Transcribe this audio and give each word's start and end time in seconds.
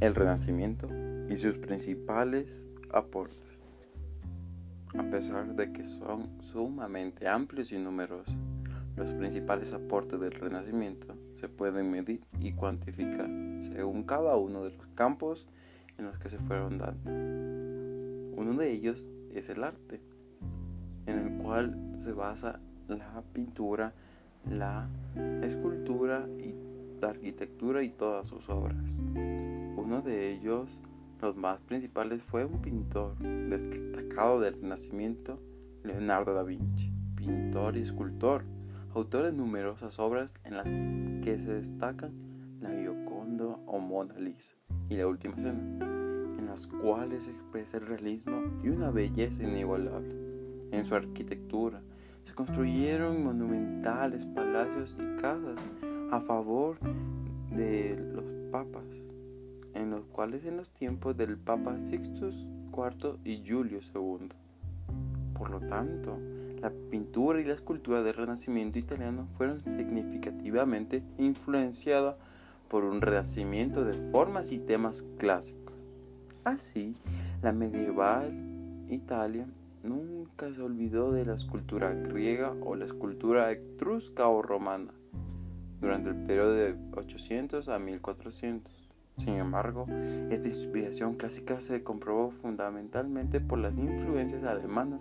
el 0.00 0.14
Renacimiento 0.14 0.88
y 1.28 1.36
sus 1.36 1.56
principales 1.56 2.64
aportes. 2.92 3.38
A 4.96 5.02
pesar 5.10 5.54
de 5.54 5.72
que 5.72 5.84
son 5.84 6.40
sumamente 6.42 7.26
amplios 7.26 7.72
y 7.72 7.78
numerosos, 7.78 8.34
los 8.96 9.12
principales 9.12 9.72
aportes 9.72 10.20
del 10.20 10.32
Renacimiento 10.32 11.14
se 11.34 11.48
pueden 11.48 11.90
medir 11.90 12.22
y 12.40 12.52
cuantificar 12.52 13.28
según 13.62 14.04
cada 14.04 14.36
uno 14.36 14.64
de 14.64 14.70
los 14.70 14.86
campos 14.94 15.46
en 15.98 16.06
los 16.06 16.18
que 16.18 16.28
se 16.28 16.38
fueron 16.38 16.78
dando. 16.78 17.10
Uno 18.40 18.54
de 18.56 18.70
ellos 18.70 19.08
es 19.32 19.48
el 19.48 19.64
arte, 19.64 20.00
en 21.06 21.18
el 21.18 21.42
cual 21.42 21.76
se 21.96 22.12
basa 22.12 22.60
la 22.88 23.22
pintura, 23.32 23.92
la 24.48 24.88
escultura 25.42 26.28
y 26.38 26.54
la 27.00 27.08
arquitectura 27.10 27.82
y 27.82 27.90
todas 27.90 28.28
sus 28.28 28.48
obras. 28.48 28.76
Uno 29.76 30.02
de 30.02 30.32
ellos, 30.32 30.68
los 31.20 31.36
más 31.36 31.60
principales, 31.62 32.22
fue 32.22 32.44
un 32.44 32.60
pintor 32.62 33.16
destacado 33.18 34.40
del 34.40 34.54
Renacimiento, 34.54 35.40
Leonardo 35.82 36.34
da 36.34 36.42
Vinci, 36.42 36.90
pintor 37.16 37.76
y 37.76 37.82
escultor, 37.82 38.44
autor 38.94 39.24
de 39.24 39.32
numerosas 39.32 39.98
obras 39.98 40.34
en 40.44 40.56
las 40.56 40.66
que 41.24 41.38
se 41.38 41.52
destacan 41.52 42.12
la 42.60 42.70
Gioconda 42.70 43.44
o 43.66 43.78
Mona 43.78 44.18
Lisa 44.18 44.54
y 44.88 44.96
la 44.96 45.06
Última 45.06 45.34
Cena, 45.36 45.86
en 46.38 46.46
las 46.46 46.66
cuales 46.66 47.26
expresa 47.26 47.78
el 47.78 47.86
realismo 47.86 48.42
y 48.62 48.68
una 48.68 48.90
belleza 48.90 49.42
inigualable. 49.42 50.14
En 50.70 50.84
su 50.84 50.94
arquitectura 50.94 51.82
se 52.24 52.34
construyeron 52.34 53.24
monumentales 53.24 54.24
palacios 54.26 54.96
y 54.98 55.20
casas 55.20 55.58
a 56.10 56.20
favor 56.20 56.78
de 57.50 57.96
los 58.14 58.24
papas, 58.50 58.84
en 59.74 59.90
los 59.90 60.04
cuales 60.06 60.44
en 60.44 60.56
los 60.56 60.70
tiempos 60.70 61.16
del 61.16 61.36
Papa 61.36 61.76
Sixtus 61.84 62.34
IV 62.72 63.18
y 63.24 63.44
Julio 63.48 63.80
II. 63.94 64.28
Por 65.36 65.50
lo 65.50 65.60
tanto, 65.60 66.18
la 66.60 66.70
pintura 66.90 67.40
y 67.40 67.44
la 67.44 67.54
escultura 67.54 68.02
del 68.02 68.14
Renacimiento 68.14 68.78
italiano 68.78 69.26
fueron 69.36 69.60
significativamente 69.60 71.02
influenciadas 71.18 72.16
por 72.68 72.84
un 72.84 73.00
renacimiento 73.00 73.84
de 73.84 74.10
formas 74.10 74.50
y 74.50 74.58
temas 74.58 75.04
clásicos. 75.18 75.74
Así, 76.44 76.96
la 77.42 77.52
medieval 77.52 78.32
Italia 78.88 79.46
nunca 79.82 80.52
se 80.52 80.62
olvidó 80.62 81.12
de 81.12 81.26
la 81.26 81.34
escultura 81.34 81.92
griega 81.92 82.54
o 82.64 82.74
la 82.74 82.86
escultura 82.86 83.50
etrusca 83.50 84.28
o 84.28 84.42
romana 84.42 84.92
durante 85.80 86.10
el 86.10 86.16
periodo 86.16 86.52
de 86.54 86.74
800 86.96 87.68
a 87.68 87.78
1400. 87.78 88.83
Sin 89.18 89.34
embargo, 89.34 89.86
esta 90.30 90.48
inspiración 90.48 91.14
clásica 91.14 91.60
se 91.60 91.82
comprobó 91.82 92.30
fundamentalmente 92.30 93.40
por 93.40 93.58
las 93.58 93.78
influencias 93.78 94.44
alemanas 94.44 95.00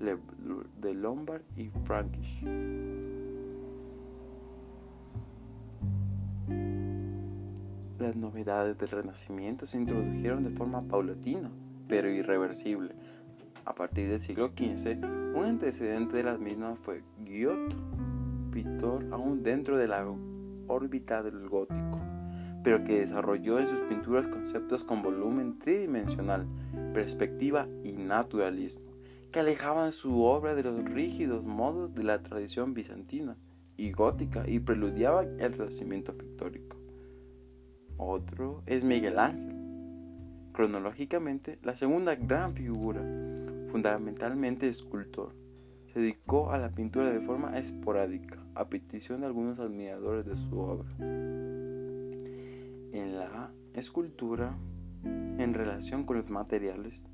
de 0.00 0.94
Lombard 0.94 1.42
y 1.56 1.70
Frankish. 1.84 2.44
Las 7.98 8.16
novedades 8.16 8.76
del 8.76 8.88
Renacimiento 8.88 9.64
se 9.64 9.78
introdujeron 9.78 10.44
de 10.44 10.50
forma 10.50 10.82
paulatina, 10.82 11.50
pero 11.88 12.10
irreversible. 12.10 12.94
A 13.64 13.74
partir 13.74 14.10
del 14.10 14.20
siglo 14.20 14.48
XV, 14.48 14.98
un 15.34 15.44
antecedente 15.44 16.18
de 16.18 16.24
las 16.24 16.38
mismas 16.38 16.78
fue 16.80 17.02
Giotto, 17.24 17.76
pintor 18.52 19.06
aún 19.10 19.42
dentro 19.42 19.78
de 19.78 19.88
la 19.88 20.04
órbita 20.66 21.22
del 21.22 21.48
gótico, 21.48 21.98
pero 22.64 22.82
que 22.82 23.00
desarrolló 23.00 23.60
en 23.60 23.68
sus 23.68 23.78
pinturas 23.80 24.26
conceptos 24.26 24.82
con 24.82 25.02
volumen 25.02 25.58
tridimensional, 25.58 26.46
perspectiva 26.94 27.68
y 27.84 27.92
naturalismo, 27.92 28.90
que 29.30 29.40
alejaban 29.40 29.92
su 29.92 30.22
obra 30.24 30.54
de 30.54 30.62
los 30.62 30.82
rígidos 30.82 31.44
modos 31.44 31.94
de 31.94 32.02
la 32.02 32.22
tradición 32.22 32.72
bizantina 32.72 33.36
y 33.76 33.92
gótica 33.92 34.48
y 34.48 34.60
preludiaban 34.60 35.38
el 35.40 35.52
renacimiento 35.52 36.16
pictórico. 36.16 36.78
Otro 37.98 38.62
es 38.66 38.82
Miguel 38.82 39.18
Ángel, 39.18 39.54
cronológicamente 40.52 41.58
la 41.62 41.76
segunda 41.76 42.14
gran 42.14 42.54
figura, 42.54 43.02
fundamentalmente 43.70 44.68
escultor 44.68 45.44
se 45.94 46.00
dedicó 46.00 46.50
a 46.50 46.58
la 46.58 46.70
pintura 46.70 47.12
de 47.12 47.20
forma 47.20 47.56
esporádica, 47.56 48.38
a 48.56 48.68
petición 48.68 49.20
de 49.20 49.26
algunos 49.26 49.60
admiradores 49.60 50.26
de 50.26 50.36
su 50.36 50.58
obra. 50.58 50.88
En 52.94 53.16
la 53.18 53.50
escultura, 53.72 54.54
en 55.02 55.52
relación 55.52 56.04
con 56.04 56.16
los 56.18 56.30
materiales, 56.30 57.04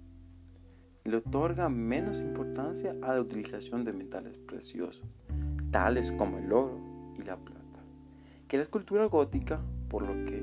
le 1.05 1.17
otorga 1.17 1.71
menos 1.71 2.19
importancia 2.21 2.95
a 3.01 3.15
la 3.15 3.21
utilización 3.23 3.87
de 3.87 3.95
metales 3.95 4.37
preciosos, 4.37 5.03
tales 5.71 6.13
como 6.13 6.37
el 6.37 6.53
oro 6.53 6.79
y 7.19 7.23
la 7.23 7.39
plata, 7.39 7.81
que 8.47 8.59
la 8.59 8.65
escultura 8.65 9.07
gótica, 9.07 9.59
por 9.89 10.03
lo 10.03 10.13
que 10.27 10.37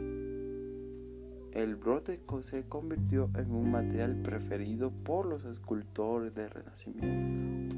el 1.52 1.76
brote 1.76 2.20
se 2.42 2.68
convirtió 2.68 3.30
en 3.36 3.52
un 3.52 3.70
material 3.70 4.16
preferido 4.24 4.90
por 4.90 5.28
los 5.28 5.46
escultores 5.46 6.34
del 6.34 6.50
Renacimiento. 6.50 7.76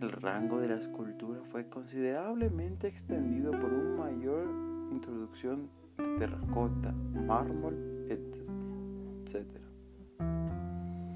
El 0.00 0.10
rango 0.10 0.58
de 0.58 0.68
la 0.68 0.76
escultura 0.76 1.42
fue 1.50 1.68
considerablemente 1.68 2.88
extendido 2.88 3.50
por 3.50 3.70
una 3.74 4.04
mayor 4.04 4.46
introducción 4.90 5.81
terracota, 5.96 6.92
mármol, 7.26 7.74
etc. 8.08 9.46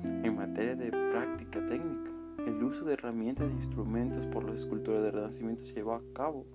En 0.03 0.37
materia 0.37 0.76
de 0.76 0.91
práctica 0.91 1.66
técnica, 1.69 2.10
el 2.47 2.62
uso 2.62 2.84
de 2.84 2.94
herramientas 2.94 3.48
e 3.50 3.54
instrumentos 3.54 4.26
por 4.26 4.44
los 4.44 4.60
escultores 4.60 5.03
del 5.03 5.12
Renacimiento 5.12 5.64
se 5.64 5.75
llevó 5.75 5.94
a 5.94 6.03
cabo, 6.14 6.47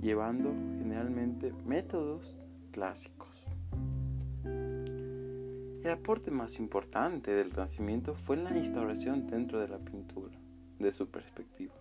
llevando 0.00 0.52
generalmente 0.78 1.52
métodos 1.64 2.36
clásicos. 2.72 3.28
El 5.84 5.90
aporte 5.90 6.30
más 6.30 6.58
importante 6.58 7.30
del 7.30 7.50
Renacimiento 7.50 8.14
fue 8.14 8.36
la 8.36 8.56
instauración 8.56 9.26
dentro 9.26 9.60
de 9.60 9.68
la 9.68 9.78
pintura 9.78 10.34
de 10.78 10.92
su 10.92 11.08
perspectiva, 11.08 11.74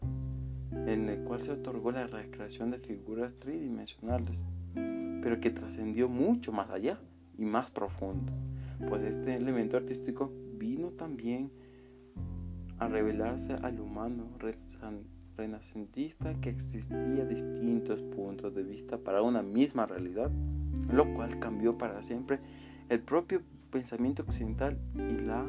en 0.72 1.09
el 1.09 1.23
cual 1.23 1.41
se 1.41 1.51
otorgó 1.51 1.91
la 1.91 2.07
recreación 2.07 2.72
de 2.72 2.79
figuras 2.79 3.34
tridimensionales, 3.40 4.45
pero 5.23 5.39
que 5.39 5.50
trascendió 5.50 6.09
mucho 6.09 6.51
más 6.51 6.69
allá 6.69 7.00
y 7.38 7.45
más 7.45 7.72
profundo, 7.72 8.34
pues 8.89 9.01
este 9.03 9.35
elemento 9.35 9.78
artístico 9.78 10.29
vino 10.57 10.89
también 10.89 11.50
a 12.78 12.89
revelarse 12.89 13.53
al 13.53 13.79
humano 13.79 14.25
renacentista 15.38 16.34
que 16.41 16.50
existía 16.50 17.25
distintos 17.25 18.01
puntos 18.01 18.53
de 18.53 18.63
vista 18.63 18.97
para 18.97 19.22
una 19.22 19.41
misma 19.41 19.85
realidad, 19.85 20.29
lo 20.91 21.11
cual 21.13 21.40
cambió 21.40 21.78
para 21.78 22.03
siempre 22.03 22.40
el 22.90 23.00
propio 23.00 23.41
pensamiento 23.72 24.23
occidental 24.23 24.78
y 24.95 25.22
la 25.22 25.45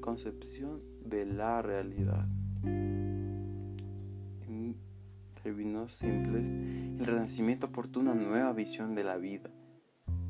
concepción 0.00 0.80
de 1.04 1.26
la 1.26 1.60
realidad. 1.60 2.26
Simples, 5.46 6.48
el 6.98 7.06
Renacimiento 7.06 7.66
aportó 7.66 8.00
una 8.00 8.14
nueva 8.14 8.52
visión 8.52 8.96
de 8.96 9.04
la 9.04 9.16
vida, 9.16 9.48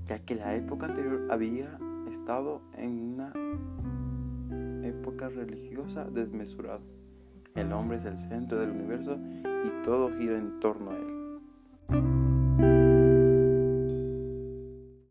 ya 0.06 0.18
que 0.18 0.34
la 0.34 0.54
época 0.54 0.86
anterior 0.86 1.28
había 1.30 1.78
estado 2.10 2.60
en 2.76 3.14
una 3.14 3.32
época 4.86 5.30
religiosa 5.30 6.04
desmesurada. 6.04 6.80
El 7.54 7.72
hombre 7.72 7.96
es 7.96 8.04
el 8.04 8.18
centro 8.18 8.60
del 8.60 8.70
universo 8.70 9.18
y 9.42 9.84
todo 9.84 10.10
gira 10.18 10.36
en 10.36 10.60
torno 10.60 10.90
a 10.90 10.96
él. 10.96 11.15